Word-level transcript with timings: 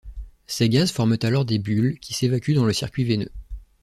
Ces 0.47 0.67
gaz 0.67 0.91
forment 0.91 1.19
alors 1.21 1.45
des 1.45 1.59
bulles 1.59 1.99
qui 1.99 2.15
s'évacuent 2.15 2.55
dans 2.55 2.65
le 2.65 2.73
circuit 2.73 3.03
veineux. 3.03 3.29